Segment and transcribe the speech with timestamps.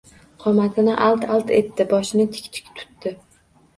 [0.43, 1.87] Qomatini adl-adl etdi.
[1.93, 3.15] Boshini tik-tik tutdi.